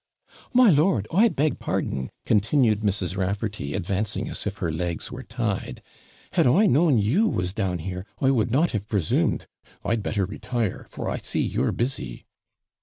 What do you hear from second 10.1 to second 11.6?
retire; for I see